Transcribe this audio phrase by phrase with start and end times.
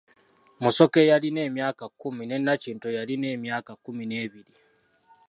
[0.61, 4.53] Musoke eyalina emyaka kkumi ne Nakintu eyalina emyaka kkumi n'ebiri.